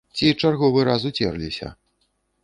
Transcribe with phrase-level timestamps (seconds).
[0.19, 1.67] Ці чарговы раз уцерліся?